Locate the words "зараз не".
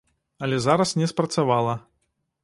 0.59-1.07